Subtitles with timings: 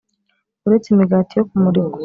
[0.65, 1.99] Uretse Imigati Yo Kumurikwa